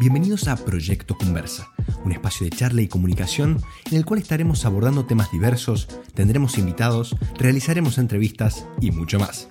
Bienvenidos 0.00 0.48
a 0.48 0.56
Proyecto 0.56 1.14
Conversa, 1.14 1.68
un 2.06 2.12
espacio 2.12 2.46
de 2.46 2.56
charla 2.56 2.80
y 2.80 2.88
comunicación 2.88 3.62
en 3.90 3.98
el 3.98 4.06
cual 4.06 4.18
estaremos 4.18 4.64
abordando 4.64 5.04
temas 5.04 5.30
diversos, 5.30 5.88
tendremos 6.14 6.56
invitados, 6.56 7.14
realizaremos 7.36 7.98
entrevistas 7.98 8.64
y 8.80 8.92
mucho 8.92 9.18
más. 9.18 9.50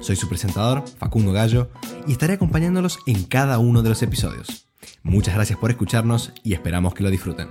Soy 0.00 0.16
su 0.16 0.28
presentador, 0.28 0.84
Facundo 0.98 1.32
Gallo, 1.32 1.70
y 2.06 2.12
estaré 2.12 2.34
acompañándolos 2.34 2.98
en 3.06 3.24
cada 3.24 3.58
uno 3.58 3.82
de 3.82 3.88
los 3.88 4.02
episodios. 4.02 4.68
Muchas 5.02 5.34
gracias 5.34 5.58
por 5.58 5.70
escucharnos 5.70 6.30
y 6.42 6.52
esperamos 6.52 6.92
que 6.92 7.02
lo 7.02 7.08
disfruten. 7.08 7.48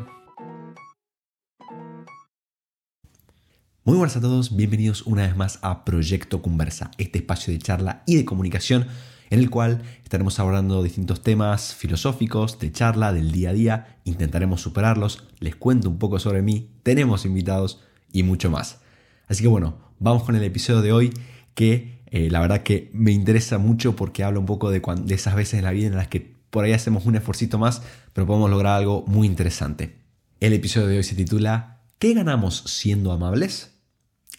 Muy 3.83 3.97
buenas 3.97 4.17
a 4.17 4.21
todos, 4.21 4.55
bienvenidos 4.55 5.01
una 5.07 5.23
vez 5.23 5.35
más 5.35 5.57
a 5.63 5.83
Proyecto 5.83 6.43
Conversa, 6.43 6.91
este 6.99 7.17
espacio 7.17 7.51
de 7.51 7.59
charla 7.59 8.03
y 8.05 8.17
de 8.17 8.25
comunicación 8.25 8.85
en 9.29 9.39
el 9.39 9.49
cual 9.49 9.81
estaremos 10.03 10.39
abordando 10.39 10.83
distintos 10.83 11.21
temas 11.21 11.73
filosóficos, 11.73 12.59
de 12.59 12.71
charla, 12.71 13.13
del 13.13 13.31
día 13.31 13.49
a 13.49 13.53
día, 13.53 13.97
intentaremos 14.03 14.61
superarlos, 14.61 15.23
les 15.39 15.55
cuento 15.55 15.89
un 15.89 15.97
poco 15.97 16.19
sobre 16.19 16.41
mí, 16.41 16.69
tenemos 16.83 17.25
invitados 17.25 17.81
y 18.11 18.23
mucho 18.23 18.49
más. 18.49 18.79
Así 19.27 19.41
que 19.41 19.47
bueno, 19.47 19.77
vamos 19.99 20.23
con 20.23 20.35
el 20.35 20.43
episodio 20.43 20.81
de 20.81 20.91
hoy 20.91 21.13
que 21.53 22.01
eh, 22.07 22.29
la 22.29 22.39
verdad 22.39 22.63
que 22.63 22.89
me 22.93 23.11
interesa 23.11 23.57
mucho 23.57 23.95
porque 23.95 24.23
habla 24.23 24.39
un 24.39 24.45
poco 24.45 24.69
de, 24.69 24.81
de 25.03 25.15
esas 25.15 25.35
veces 25.35 25.55
en 25.55 25.65
la 25.65 25.71
vida 25.71 25.87
en 25.87 25.95
las 25.95 26.07
que 26.07 26.35
por 26.49 26.63
ahí 26.63 26.71
hacemos 26.71 27.05
un 27.05 27.15
esfuerzo 27.15 27.57
más, 27.57 27.81
pero 28.13 28.25
podemos 28.25 28.49
lograr 28.49 28.77
algo 28.77 29.03
muy 29.07 29.27
interesante. 29.27 29.97
El 30.39 30.53
episodio 30.53 30.87
de 30.87 30.97
hoy 30.97 31.03
se 31.03 31.15
titula 31.15 31.81
¿Qué 31.99 32.13
ganamos 32.13 32.63
siendo 32.67 33.11
amables? 33.11 33.73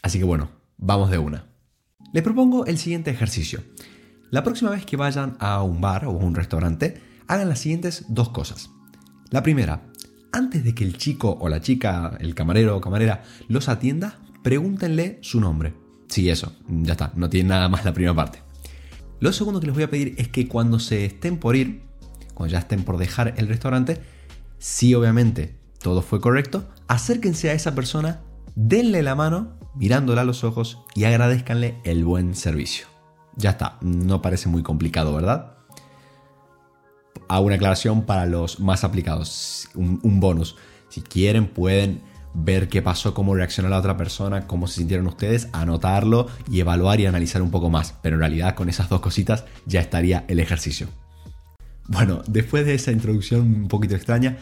Así 0.02 0.18
que 0.18 0.24
bueno, 0.24 0.50
vamos 0.78 1.10
de 1.10 1.18
una. 1.18 1.46
Les 2.12 2.22
propongo 2.22 2.64
el 2.66 2.78
siguiente 2.78 3.10
ejercicio. 3.10 3.62
La 4.30 4.42
próxima 4.42 4.70
vez 4.70 4.84
que 4.84 4.96
vayan 4.96 5.36
a 5.38 5.62
un 5.62 5.80
bar 5.80 6.04
o 6.06 6.10
un 6.10 6.34
restaurante, 6.34 7.00
hagan 7.28 7.48
las 7.48 7.60
siguientes 7.60 8.04
dos 8.08 8.30
cosas. 8.30 8.70
La 9.30 9.42
primera, 9.42 9.82
antes 10.32 10.64
de 10.64 10.74
que 10.74 10.84
el 10.84 10.98
chico 10.98 11.36
o 11.40 11.48
la 11.48 11.60
chica, 11.60 12.16
el 12.20 12.34
camarero 12.34 12.76
o 12.76 12.80
camarera 12.80 13.22
los 13.48 13.68
atienda, 13.68 14.18
pregúntenle 14.42 15.18
su 15.22 15.40
nombre. 15.40 15.74
Sí, 16.08 16.28
eso, 16.28 16.56
ya 16.68 16.92
está, 16.92 17.12
no 17.14 17.30
tiene 17.30 17.50
nada 17.50 17.68
más 17.68 17.84
la 17.84 17.92
primera 17.92 18.14
parte. 18.14 18.42
Lo 19.20 19.32
segundo 19.32 19.60
que 19.60 19.66
les 19.66 19.74
voy 19.74 19.84
a 19.84 19.90
pedir 19.90 20.14
es 20.18 20.28
que 20.28 20.46
cuando 20.48 20.78
se 20.78 21.04
estén 21.04 21.38
por 21.38 21.56
ir, 21.56 21.82
cuando 22.34 22.52
ya 22.52 22.58
estén 22.58 22.82
por 22.84 22.98
dejar 22.98 23.34
el 23.36 23.48
restaurante, 23.48 24.00
si 24.58 24.94
obviamente 24.94 25.56
todo 25.80 26.02
fue 26.02 26.20
correcto, 26.20 26.68
acérquense 26.88 27.50
a 27.50 27.54
esa 27.54 27.74
persona, 27.74 28.20
denle 28.56 29.02
la 29.02 29.14
mano 29.14 29.58
mirándola 29.74 30.22
a 30.22 30.24
los 30.24 30.44
ojos 30.44 30.78
y 30.94 31.04
agradezcanle 31.04 31.80
el 31.84 32.04
buen 32.04 32.34
servicio. 32.34 32.95
Ya 33.36 33.50
está, 33.50 33.76
no 33.82 34.22
parece 34.22 34.48
muy 34.48 34.62
complicado, 34.62 35.14
¿verdad? 35.14 35.52
Hago 37.28 37.46
una 37.46 37.56
aclaración 37.56 38.06
para 38.06 38.26
los 38.26 38.60
más 38.60 38.84
aplicados, 38.84 39.68
un, 39.74 40.20
bonus. 40.20 40.56
Si 40.88 41.02
quieren 41.02 41.46
pueden 41.46 42.00
ver 42.34 42.68
qué 42.68 42.82
pasó, 42.82 43.14
cómo 43.14 43.34
reaccionó 43.34 43.68
la 43.68 43.78
otra 43.78 43.96
persona, 43.96 44.46
cómo 44.46 44.66
se 44.66 44.76
sintieron 44.76 45.06
ustedes, 45.06 45.48
anotarlo 45.52 46.28
y 46.50 46.60
evaluar 46.60 47.00
y 47.00 47.06
analizar 47.06 47.42
un 47.42 47.50
poco 47.50 47.68
más. 47.68 47.94
Pero 48.02 48.16
en 48.16 48.20
realidad 48.20 48.54
con 48.54 48.68
esas 48.68 48.88
dos 48.88 49.00
cositas 49.00 49.44
ya 49.66 49.80
estaría 49.80 50.24
el 50.28 50.40
ejercicio. 50.40 50.88
Bueno, 51.88 52.22
después 52.26 52.66
de 52.66 52.74
esa 52.74 52.92
introducción 52.92 53.40
un 53.40 53.68
poquito 53.68 53.94
extraña, 53.94 54.38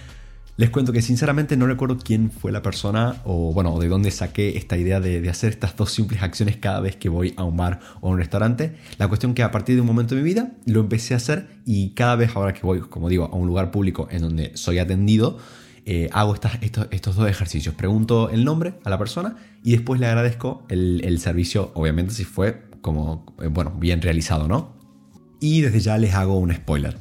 les 0.56 0.70
cuento 0.70 0.92
que 0.92 1.02
sinceramente 1.02 1.56
no 1.56 1.66
recuerdo 1.66 1.98
quién 1.98 2.30
fue 2.30 2.52
la 2.52 2.62
persona 2.62 3.16
o 3.24 3.52
bueno, 3.52 3.76
de 3.78 3.88
dónde 3.88 4.10
saqué 4.10 4.56
esta 4.56 4.76
idea 4.76 5.00
de, 5.00 5.28
hacer 5.28 5.50
estas 5.50 5.76
dos 5.76 5.90
simples 5.90 6.22
acciones 6.22 6.56
cada 6.56 6.80
vez 6.80 6.94
que 6.94 7.08
voy 7.08 7.34
a 7.36 7.44
un 7.44 7.56
bar 7.56 7.80
o 8.00 8.08
a 8.08 8.10
un 8.12 8.18
restaurante. 8.18 8.76
La 8.98 9.08
cuestión 9.08 9.34
que 9.34 9.42
a 9.42 9.50
partir 9.50 9.74
de 9.74 9.80
un 9.80 9.86
momento 9.86 10.14
de 10.14 10.22
mi 10.22 10.28
vida 10.28 10.52
lo 10.66 10.80
empecé 10.80 11.14
a 11.14 11.16
hacer 11.16 11.48
y 11.66 11.90
cada 11.90 12.14
vez 12.14 12.36
ahora 12.36 12.54
que 12.54 12.60
voy, 12.62 12.80
como 12.80 13.08
digo, 13.08 13.24
a 13.32 13.34
un 13.34 13.48
lugar 13.48 13.72
público 13.72 14.06
en 14.10 14.22
donde 14.22 14.56
soy 14.56 14.78
atendido, 14.78 15.38
eh, 15.86 16.08
hago 16.12 16.34
estos, 16.34 17.16
dos 17.16 17.28
ejercicios. 17.28 17.74
Pregunto 17.74 18.30
el 18.30 18.44
nombre 18.44 18.74
a 18.84 18.90
la 18.90 18.98
persona 18.98 19.36
y 19.64 19.72
después 19.72 19.98
le 19.98 20.06
agradezco 20.06 20.64
el, 20.68 21.00
el 21.04 21.18
servicio, 21.18 21.72
obviamente 21.74 22.14
si 22.14 22.24
fue 22.24 22.62
como, 22.80 23.34
eh, 23.42 23.48
bueno, 23.48 23.72
bien 23.76 24.00
realizado, 24.02 24.46
¿no? 24.46 24.72
Y 25.40 25.62
desde 25.62 25.80
ya 25.80 25.98
les 25.98 26.14
hago 26.14 26.38
un 26.38 26.54
spoiler 26.54 26.96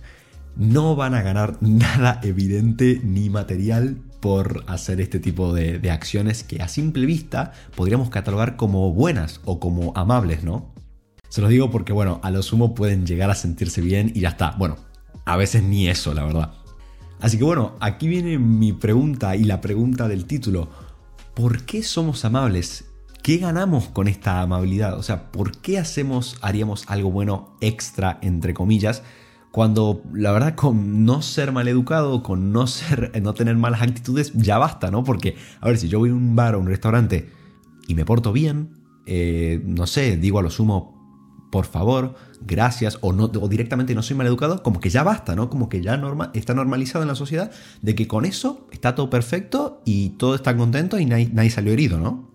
no 0.56 0.96
van 0.96 1.16
a 1.16 1.22
ganar 1.22 1.58
nada 1.62 2.20
evidente 2.24 3.02
ni 3.04 3.30
material 3.30 3.98
por 4.20 4.64
hacer 4.68 5.02
este 5.02 5.20
tipo 5.20 5.54
de, 5.54 5.92
acciones 5.92 6.44
que 6.44 6.62
a 6.62 6.68
simple 6.68 7.06
vista 7.06 7.52
podríamos 7.76 8.10
catalogar 8.10 8.56
como 8.56 8.92
buenas 8.94 9.42
o 9.44 9.60
como 9.60 9.92
amables, 9.96 10.44
¿no? 10.44 10.74
Se 11.28 11.42
los 11.42 11.50
digo 11.50 11.72
porque, 11.72 11.92
bueno, 11.92 12.22
a 12.24 12.32
lo 12.32 12.42
sumo 12.44 12.76
pueden 12.76 13.06
llegar 13.06 13.30
a 13.32 13.36
sentirse 13.36 13.82
bien 13.82 14.12
y 14.16 14.22
ya 14.22 14.30
está. 14.30 14.52
Bueno, 14.58 14.78
a 15.26 15.36
veces 15.36 15.64
ni 15.64 15.90
eso, 15.90 16.14
la 16.14 16.24
verdad. 16.24 16.54
Así 17.20 17.38
que 17.38 17.44
bueno, 17.44 17.76
aquí 17.80 18.08
viene 18.08 18.38
mi 18.38 18.72
pregunta 18.72 19.36
y 19.36 19.44
la 19.44 19.60
pregunta 19.60 20.08
del 20.08 20.26
título. 20.26 20.70
¿Por 21.34 21.64
qué 21.64 21.82
somos 21.82 22.24
amables? 22.24 22.86
¿Qué 23.24 23.38
ganamos 23.38 23.88
con 23.88 24.08
esta 24.08 24.42
amabilidad? 24.42 24.98
O 24.98 25.04
sea, 25.04 25.32
¿por 25.32 25.58
qué 25.58 25.80
hacemos, 25.80 26.38
haríamos 26.42 26.86
algo 26.88 27.10
bueno 27.12 27.58
extra, 27.62 28.20
entre 28.22 28.54
comillas, 28.54 29.04
cuando 29.54 30.02
la 30.12 30.32
verdad 30.32 30.56
con 30.56 31.06
no 31.06 31.22
ser 31.22 31.52
mal 31.52 31.68
educado, 31.68 32.24
con 32.24 32.52
no, 32.52 32.66
ser, 32.66 33.12
no 33.22 33.36
tener 33.36 33.56
malas 33.56 33.84
actitudes, 33.84 34.34
ya 34.34 34.58
basta, 34.58 34.90
¿no? 34.90 35.04
Porque, 35.04 35.36
a 35.62 35.68
ver, 35.68 35.78
si 35.78 35.90
yo 35.90 36.00
voy 36.00 36.10
a 36.10 36.14
un 36.16 36.36
bar 36.36 36.56
o 36.56 36.60
un 36.60 36.66
restaurante 36.66 37.30
y 37.88 37.94
me 37.94 38.04
porto 38.04 38.34
bien, 38.34 38.72
eh, 39.06 39.62
no 39.64 39.86
sé, 39.86 40.18
digo 40.18 40.40
a 40.40 40.42
lo 40.42 40.50
sumo, 40.50 41.48
por 41.52 41.66
favor, 41.66 42.16
gracias, 42.42 42.98
o, 43.02 43.14
no, 43.14 43.26
o 43.26 43.48
directamente 43.48 43.94
no 43.94 44.02
soy 44.02 44.18
mal 44.18 44.26
educado, 44.26 44.64
como 44.64 44.80
que 44.80 44.90
ya 44.90 45.04
basta, 45.04 45.36
¿no? 45.36 45.52
Como 45.52 45.70
que 45.70 45.84
ya 45.84 46.02
está 46.34 46.56
normalizado 46.56 47.04
en 47.04 47.10
la 47.10 47.16
sociedad 47.16 47.52
de 47.84 47.94
que 47.94 48.08
con 48.08 48.26
eso 48.26 48.68
está 48.72 48.96
todo 48.96 49.12
perfecto 49.12 49.84
y 49.86 50.10
todo 50.18 50.34
está 50.34 50.58
contento 50.58 50.98
y 50.98 51.06
nadie, 51.06 51.30
nadie 51.32 51.52
salió 51.52 51.74
herido, 51.74 52.00
¿no? 52.00 52.28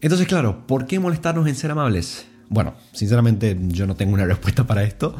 Entonces, 0.00 0.26
claro, 0.26 0.66
¿por 0.66 0.86
qué 0.86 0.98
molestarnos 0.98 1.46
en 1.46 1.54
ser 1.54 1.70
amables? 1.70 2.26
Bueno, 2.48 2.74
sinceramente 2.90 3.56
yo 3.68 3.86
no 3.86 3.94
tengo 3.94 4.14
una 4.14 4.24
respuesta 4.26 4.66
para 4.66 4.82
esto 4.82 5.14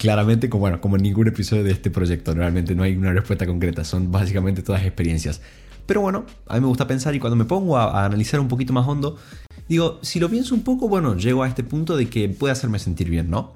claramente, 0.00 0.48
como, 0.48 0.66
en 0.66 1.02
ningún 1.02 1.28
episodio 1.28 1.62
de 1.62 1.72
este 1.72 1.90
proyecto, 1.90 2.32
realmente 2.32 2.74
no 2.74 2.84
hay 2.84 2.96
una 2.96 3.12
respuesta 3.12 3.46
concreta, 3.46 3.84
son 3.84 4.10
básicamente 4.10 4.62
todas 4.62 4.82
experiencias. 4.82 5.42
Pero 5.84 6.00
bueno, 6.00 6.24
a 6.46 6.54
mí 6.54 6.60
me 6.60 6.68
gusta 6.68 6.86
pensar 6.86 7.14
y 7.14 7.18
cuando 7.18 7.36
me 7.36 7.44
pongo 7.44 7.76
a, 7.76 8.06
analizar 8.06 8.40
un 8.40 8.48
poquito 8.48 8.72
más 8.72 8.88
hondo, 8.88 9.18
digo, 9.68 9.98
si 10.00 10.18
lo 10.18 10.30
pienso 10.30 10.54
un 10.54 10.62
poco, 10.62 10.88
bueno, 10.88 11.16
llego 11.16 11.42
a 11.42 11.48
este 11.48 11.64
punto 11.64 11.98
de 11.98 12.08
que 12.08 12.30
puede 12.30 12.50
hacerme 12.50 12.78
sentir 12.78 13.10
bien, 13.10 13.28
¿no? 13.28 13.52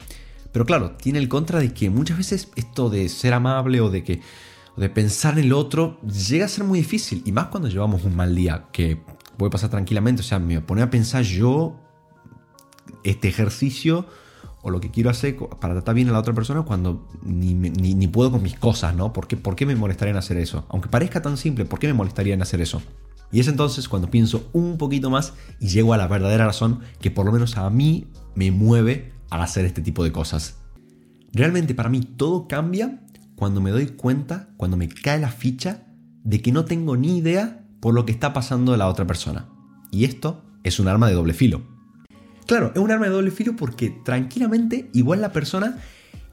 Pero 0.53 0.67
claro, 0.67 0.91
tiene 0.91 1.19
el 1.19 1.31
contra 1.31 1.61
de 1.61 1.73
que 1.73 1.89
muchas 1.89 2.19
veces 2.19 2.51
esto 2.57 2.91
de 2.91 3.09
ser 3.09 3.33
amable 3.33 3.81
o 3.81 3.89
de 3.89 4.05
que 4.05 4.21
de 4.77 4.91
pensar 4.91 5.39
en 5.39 5.47
el 5.47 5.53
otro 5.55 5.99
llega 6.03 6.45
a 6.45 6.49
ser 6.49 6.65
muy 6.65 6.81
difícil 6.81 7.23
y 7.25 7.33
más 7.33 7.47
cuando 7.47 7.71
llevamos 7.71 8.05
un 8.05 8.17
mal 8.17 8.35
día 8.35 8.67
que 8.71 9.01
puede 9.39 9.49
pasar 9.49 9.71
tranquilamente, 9.71 10.21
o 10.21 10.25
sea, 10.25 10.41
me 10.41 10.61
pone 10.61 10.83
a 10.83 10.91
pensar 10.91 11.23
yo 11.23 11.81
este 13.03 13.29
ejercicio 13.29 14.07
o 14.65 14.71
lo 14.71 14.81
que 14.81 14.91
quiero 14.91 15.11
hacer 15.11 15.37
para 15.61 15.75
tratar 15.75 15.95
bien 15.95 16.09
a 16.09 16.13
la 16.13 16.19
otra 16.19 16.33
persona 16.33 16.63
cuando 16.63 17.07
ni, 17.23 18.09
puedo 18.09 18.33
con 18.33 18.43
mis 18.43 18.59
cosas, 18.59 18.97
¿no? 18.97 19.13
¿Por 19.13 19.29
qué, 19.29 19.37
¿Por 19.37 19.57
qué 19.57 19.67
me 19.67 19.77
molestaría 19.77 20.11
en 20.11 20.17
hacer 20.17 20.39
eso? 20.39 20.65
Aunque 20.71 20.89
parezca 20.89 21.21
tan 21.21 21.37
simple, 21.37 21.67
¿por 21.67 21.79
qué 21.79 21.87
me 21.87 21.93
molestaría 21.93 22.33
en 22.33 22.41
hacer 22.41 22.63
eso? 22.63 22.81
Y 23.31 23.41
es 23.41 23.49
entonces 23.49 23.91
cuando 23.91 24.11
pienso 24.11 24.49
un 24.55 24.79
poquito 24.79 25.11
más 25.11 25.35
y 25.61 25.69
llego 25.69 25.93
a 25.93 25.99
la 25.99 26.07
verdadera 26.07 26.47
razón 26.47 26.81
que 27.01 27.11
por 27.11 27.27
lo 27.27 27.33
menos 27.33 27.59
a 27.59 27.69
mí 27.69 28.07
me 28.35 28.51
mueve 28.51 29.13
a 29.29 29.43
hacer 29.43 29.67
este 29.67 29.83
tipo 29.83 30.03
de 30.03 30.13
cosas. 30.13 30.57
Realmente 31.33 31.75
para 31.75 31.91
mí 31.91 32.01
todo 32.01 32.49
cambia 32.49 33.03
cuando 33.37 33.61
me 33.61 33.71
doy 33.71 33.89
cuenta, 33.89 34.49
cuando 34.57 34.79
me 34.79 34.89
cae 34.89 35.21
la 35.21 35.31
ficha 35.31 35.83
de 36.23 36.41
que 36.41 36.53
no 36.53 36.65
tengo 36.65 36.97
ni 36.97 37.19
idea 37.19 37.67
por 37.81 37.93
lo 37.93 38.07
que 38.07 38.13
está 38.13 38.33
pasando 38.33 38.73
de 38.73 38.79
la 38.79 38.89
otra 38.89 39.07
persona. 39.07 39.47
Y 39.91 40.05
esto 40.05 40.43
es 40.63 40.81
un 40.81 40.89
arma 40.89 41.07
de 41.07 41.15
doble 41.15 41.35
filo. 41.35 41.74
Claro, 42.47 42.73
es 42.75 42.81
un 42.81 42.91
arma 42.91 43.07
de 43.07 43.13
doble 43.13 43.31
filo 43.31 43.57
porque 43.57 43.91
tranquilamente 43.91 44.91
igual 44.93 45.21
la 45.21 45.33
persona 45.33 45.79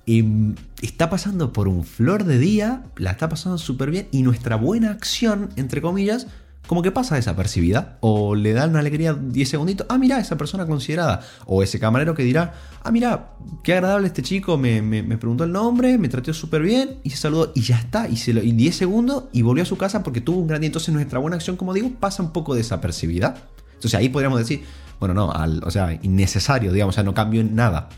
em, 0.05 0.55
está 0.81 1.09
pasando 1.09 1.53
por 1.53 1.67
un 1.67 1.85
flor 1.85 2.25
de 2.25 2.37
día, 2.37 2.83
la 2.97 3.11
está 3.11 3.29
pasando 3.29 3.57
súper 3.57 3.91
bien 3.91 4.07
y 4.11 4.23
nuestra 4.23 4.55
buena 4.57 4.91
acción, 4.91 5.49
entre 5.55 5.81
comillas, 5.81 6.27
como 6.67 6.81
que 6.81 6.91
pasa 6.91 7.15
desapercibida 7.15 7.97
o 8.01 8.35
le 8.35 8.53
da 8.53 8.67
una 8.67 8.79
alegría 8.79 9.13
10 9.13 9.49
segunditos, 9.49 9.87
ah, 9.89 9.97
mira, 9.97 10.19
esa 10.19 10.37
persona 10.37 10.65
considerada, 10.65 11.21
o 11.45 11.63
ese 11.63 11.79
camarero 11.79 12.13
que 12.13 12.23
dirá, 12.23 12.53
ah, 12.83 12.91
mira, 12.91 13.31
qué 13.63 13.73
agradable 13.73 14.07
este 14.07 14.21
chico, 14.21 14.57
me, 14.57 14.81
preguntó 15.17 15.43
el 15.43 15.51
nombre, 15.51 15.97
me 15.97 16.07
trató 16.07 16.33
súper 16.33 16.61
bien 16.61 16.99
y 17.03 17.09
se 17.09 17.17
saludó 17.17 17.51
y 17.55 17.61
ya 17.61 17.77
está, 17.77 18.07
y 18.07 18.15
10 18.15 18.75
segundos 18.75 19.25
y 19.33 19.41
volvió 19.41 19.63
a 19.63 19.65
su 19.65 19.77
casa 19.77 20.03
porque 20.03 20.21
tuvo 20.21 20.39
un 20.39 20.47
gran 20.47 20.61
día, 20.61 20.67
entonces 20.67 20.93
nuestra 20.93 21.19
buena 21.19 21.35
acción, 21.35 21.57
como 21.57 21.73
digo, 21.73 21.91
pasa 21.99 22.21
un 22.21 22.31
poco 22.31 22.55
desapercibida. 22.55 23.35
Entonces 23.73 23.95
ahí 23.95 24.09
podríamos 24.09 24.37
decir, 24.37 24.63
bueno, 25.01 25.15
no, 25.15 25.33
o 25.65 25.71
sea, 25.71 25.97
innecesario, 26.03 26.71
digamos, 26.71 26.93
o 26.93 26.95
sea, 26.95 27.03
no 27.03 27.15
cambio 27.15 27.41
en 27.41 27.55
nada. 27.55 27.89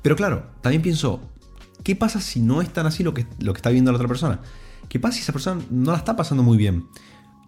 Pero 0.00 0.16
claro, 0.16 0.46
también 0.62 0.80
pienso, 0.80 1.20
¿qué 1.84 1.94
pasa 1.94 2.22
si 2.22 2.40
no 2.40 2.62
es 2.62 2.72
tan 2.72 2.86
así 2.86 3.02
lo 3.04 3.12
que, 3.12 3.26
lo 3.38 3.52
que 3.52 3.58
está 3.58 3.68
viendo 3.68 3.92
la 3.92 3.96
otra 3.96 4.08
persona? 4.08 4.40
¿Qué 4.88 4.98
pasa 4.98 5.16
si 5.16 5.20
esa 5.20 5.32
persona 5.34 5.60
no 5.70 5.92
la 5.92 5.98
está 5.98 6.16
pasando 6.16 6.42
muy 6.42 6.56
bien? 6.56 6.86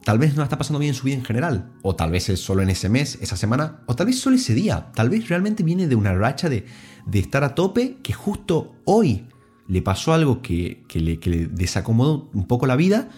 Tal 0.05 0.19
vez 0.19 0.35
no 0.35 0.41
la 0.41 0.45
está 0.45 0.59
pasando 0.59 0.79
bien 0.81 0.91
en 0.91 0.95
su 0.95 1.05
vida 1.05 1.17
en 1.17 1.25
general, 1.25 1.73
o 1.81 1.97
tal 1.97 2.11
vez 2.11 2.29
es 2.29 2.41
solo 2.41 2.61
en 2.61 2.69
ese 2.69 2.91
mes, 2.91 3.19
esa 3.23 3.39
semana, 3.39 3.81
o 3.87 3.97
tal 3.97 4.05
vez 4.05 4.21
solo 4.21 4.37
ese 4.37 4.53
día, 4.53 4.93
tal 4.95 5.09
vez 5.09 5.27
realmente 5.31 5.63
viene 5.63 5.89
de 5.89 5.97
una 5.97 6.13
racha 6.13 6.51
de, 6.51 6.67
de 7.07 7.19
estar 7.21 7.43
a 7.43 7.55
tope 7.55 7.97
que 8.03 8.13
justo 8.13 8.75
hoy 8.85 9.29
le 9.67 9.81
pasó 9.81 10.13
algo 10.13 10.43
que, 10.43 10.85
le, 10.93 11.19
que 11.19 11.31
le 11.31 11.47
desacomodó 11.47 12.29
un 12.35 12.47
poco 12.47 12.67
la 12.67 12.77
vida 12.77 13.09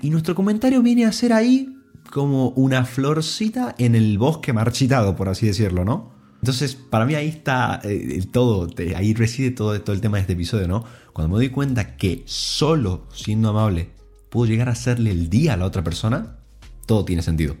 y 0.00 0.10
nuestro 0.10 0.36
comentario 0.36 0.82
viene 0.82 1.04
a 1.04 1.10
ser 1.10 1.32
ahí 1.32 1.79
como 2.10 2.48
una 2.50 2.84
florcita 2.84 3.74
en 3.78 3.94
el 3.94 4.18
bosque 4.18 4.52
marchitado, 4.52 5.16
por 5.16 5.28
así 5.28 5.46
decirlo, 5.46 5.84
¿no? 5.84 6.10
Entonces, 6.42 6.74
para 6.74 7.04
mí 7.04 7.14
ahí 7.14 7.28
está 7.28 7.80
eh, 7.84 8.22
todo, 8.32 8.68
ahí 8.96 9.14
reside 9.14 9.50
todo, 9.50 9.78
todo 9.80 9.94
el 9.94 10.00
tema 10.00 10.16
de 10.16 10.22
este 10.22 10.32
episodio, 10.32 10.68
¿no? 10.68 10.84
Cuando 11.12 11.34
me 11.34 11.36
doy 11.36 11.50
cuenta 11.50 11.96
que 11.96 12.22
solo 12.26 13.06
siendo 13.12 13.50
amable 13.50 13.90
puedo 14.30 14.50
llegar 14.50 14.68
a 14.68 14.72
hacerle 14.72 15.10
el 15.10 15.28
día 15.28 15.54
a 15.54 15.56
la 15.56 15.66
otra 15.66 15.84
persona, 15.84 16.38
todo 16.86 17.04
tiene 17.04 17.22
sentido. 17.22 17.56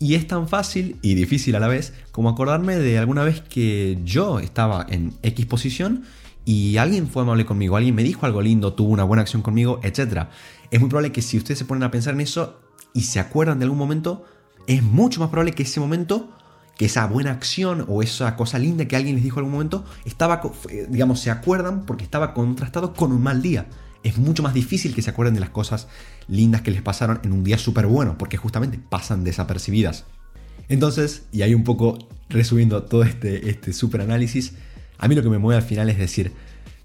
Y 0.00 0.14
es 0.14 0.26
tan 0.26 0.48
fácil 0.48 0.96
y 1.02 1.14
difícil 1.14 1.56
a 1.56 1.60
la 1.60 1.68
vez 1.68 1.92
como 2.12 2.28
acordarme 2.28 2.76
de 2.76 2.98
alguna 2.98 3.24
vez 3.24 3.40
que 3.40 3.98
yo 4.04 4.38
estaba 4.38 4.86
en 4.88 5.12
X 5.22 5.46
posición 5.46 6.04
y 6.44 6.76
alguien 6.78 7.08
fue 7.08 7.22
amable 7.22 7.44
conmigo, 7.44 7.76
alguien 7.76 7.94
me 7.94 8.02
dijo 8.02 8.24
algo 8.24 8.40
lindo, 8.40 8.72
tuvo 8.72 8.90
una 8.90 9.04
buena 9.04 9.22
acción 9.22 9.42
conmigo, 9.42 9.80
etc. 9.82 10.28
Es 10.70 10.80
muy 10.80 10.88
probable 10.88 11.12
que 11.12 11.22
si 11.22 11.36
ustedes 11.36 11.58
se 11.58 11.64
ponen 11.64 11.82
a 11.82 11.90
pensar 11.90 12.14
en 12.14 12.20
eso 12.20 12.60
y 12.94 13.02
se 13.02 13.20
acuerdan 13.20 13.58
de 13.58 13.64
algún 13.64 13.78
momento, 13.78 14.24
es 14.66 14.82
mucho 14.82 15.20
más 15.20 15.30
probable 15.30 15.52
que 15.52 15.62
ese 15.62 15.80
momento, 15.80 16.32
que 16.76 16.86
esa 16.86 17.06
buena 17.06 17.32
acción 17.32 17.84
o 17.88 18.02
esa 18.02 18.36
cosa 18.36 18.58
linda 18.58 18.86
que 18.86 18.96
alguien 18.96 19.16
les 19.16 19.24
dijo 19.24 19.38
en 19.38 19.46
algún 19.46 19.52
momento, 19.52 19.84
estaba, 20.04 20.40
digamos, 20.88 21.20
se 21.20 21.30
acuerdan 21.30 21.86
porque 21.86 22.04
estaba 22.04 22.34
contrastado 22.34 22.94
con 22.94 23.12
un 23.12 23.22
mal 23.22 23.42
día. 23.42 23.66
Es 24.04 24.16
mucho 24.16 24.42
más 24.42 24.54
difícil 24.54 24.94
que 24.94 25.02
se 25.02 25.10
acuerden 25.10 25.34
de 25.34 25.40
las 25.40 25.50
cosas 25.50 25.88
lindas 26.28 26.62
que 26.62 26.70
les 26.70 26.82
pasaron 26.82 27.20
en 27.24 27.32
un 27.32 27.42
día 27.42 27.58
súper 27.58 27.86
bueno, 27.86 28.16
porque 28.16 28.36
justamente 28.36 28.78
pasan 28.78 29.24
desapercibidas. 29.24 30.04
Entonces, 30.68 31.24
y 31.32 31.42
ahí 31.42 31.54
un 31.54 31.64
poco 31.64 31.98
resumiendo 32.28 32.82
todo 32.82 33.02
este, 33.02 33.50
este 33.50 33.72
super 33.72 34.00
análisis, 34.00 34.52
a 34.98 35.08
mí 35.08 35.14
lo 35.14 35.22
que 35.22 35.30
me 35.30 35.38
mueve 35.38 35.60
al 35.60 35.66
final 35.66 35.88
es 35.88 35.98
decir, 35.98 36.32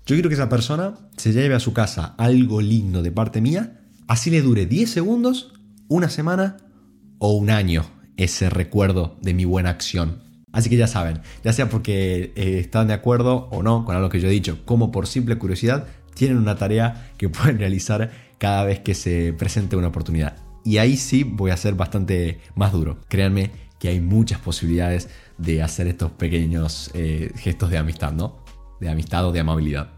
yo 0.06 0.16
quiero 0.16 0.30
que 0.30 0.36
esa 0.36 0.50
persona 0.50 0.96
se 1.18 1.34
lleve 1.34 1.56
a 1.56 1.60
su 1.60 1.74
casa 1.74 2.16
algo 2.18 2.62
lindo 2.62 3.02
de 3.02 3.12
parte 3.12 3.42
mía, 3.42 3.82
así 4.08 4.30
le 4.30 4.42
dure 4.42 4.66
10 4.66 4.90
segundos, 4.90 5.53
una 5.88 6.10
semana 6.10 6.58
o 7.20 7.34
un 7.34 7.50
año 7.50 7.86
ese 8.18 8.50
recuerdo 8.50 9.18
de 9.22 9.34
mi 9.34 9.46
buena 9.46 9.70
acción. 9.70 10.22
Así 10.52 10.70
que 10.70 10.78
ya 10.78 10.88
saben, 10.88 11.22
ya 11.44 11.52
sea 11.52 11.68
porque 11.70 12.32
eh, 12.36 12.60
están 12.60 12.88
de 12.88 12.94
acuerdo 12.94 13.48
o 13.52 13.64
no 13.64 13.86
con 13.86 13.96
algo 13.96 14.10
que 14.10 14.20
yo 14.20 14.28
he 14.28 14.32
dicho, 14.32 14.60
como 14.66 14.92
por 14.92 15.08
simple 15.08 15.38
curiosidad, 15.38 15.88
tienen 16.14 16.38
una 16.38 16.58
tarea 16.58 17.12
que 17.18 17.30
pueden 17.30 17.58
realizar 17.58 18.12
cada 18.38 18.64
vez 18.64 18.80
que 18.80 18.94
se 18.94 19.34
presente 19.34 19.76
una 19.76 19.88
oportunidad. 19.88 20.38
Y 20.64 20.78
ahí 20.78 20.96
sí 20.96 21.24
voy 21.24 21.52
a 21.52 21.58
ser 21.58 21.74
bastante 21.74 22.40
más 22.56 22.72
duro. 22.72 23.00
Créanme 23.10 23.52
que 23.80 23.90
hay 23.90 24.00
muchas 24.00 24.40
posibilidades 24.40 25.10
de 25.38 25.62
hacer 25.62 25.88
estos 25.88 26.12
pequeños 26.12 26.92
eh, 26.94 27.32
gestos 27.36 27.70
de 27.70 27.78
amistad, 27.78 28.14
¿no? 28.14 28.44
De 28.80 28.90
amistad 28.90 29.28
o 29.28 29.32
de 29.32 29.42
amabilidad. 29.42 29.90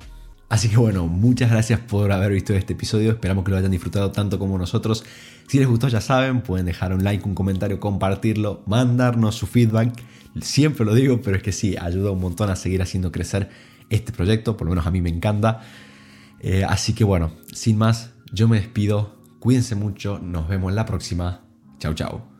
Así 0.48 0.70
que 0.70 0.78
bueno, 0.78 1.08
muchas 1.08 1.50
gracias 1.50 1.80
por 1.80 2.12
haber 2.12 2.32
visto 2.32 2.54
este 2.54 2.74
episodio. 2.74 3.12
Esperamos 3.12 3.44
que 3.44 3.52
lo 3.52 3.58
hayan 3.58 3.72
disfrutado 3.72 4.12
tanto 4.12 4.38
como 4.38 4.58
nosotros. 4.58 5.04
Si 5.48 5.58
les 5.58 5.68
gustó, 5.68 5.88
ya 5.88 6.02
saben, 6.02 6.42
pueden 6.42 6.66
dejar 6.66 6.94
un 6.94 7.04
like, 7.04 7.24
un 7.28 7.36
comentario, 7.36 7.80
compartirlo, 7.80 8.64
mandarnos 8.68 9.36
su 9.36 9.48
feedback. 9.48 9.94
Siempre 10.42 10.86
lo 10.86 10.94
digo, 10.94 11.22
pero 11.22 11.38
es 11.38 11.44
que 11.44 11.52
sí, 11.52 11.76
ayuda 11.80 12.12
un 12.12 12.20
montón 12.20 12.50
a 12.50 12.56
seguir 12.56 12.82
haciendo 12.82 13.12
crecer 13.12 13.50
este 13.90 14.12
proyecto. 14.12 14.56
Por 14.56 14.66
lo 14.66 14.72
menos 14.72 14.86
a 14.86 14.92
mí 14.92 15.02
me 15.02 15.10
encanta. 15.10 15.62
Eh, 16.40 16.64
así 16.64 16.94
que 16.94 17.04
bueno, 17.04 17.32
sin 17.52 17.78
más, 17.78 18.12
yo 18.32 18.48
me 18.48 18.58
despido. 18.58 19.16
Cuídense 19.40 19.76
mucho. 19.76 20.20
Nos 20.20 20.48
vemos 20.48 20.74
la 20.74 20.86
próxima. 20.86 21.42
Chao, 21.80 21.94
chao. 21.94 22.35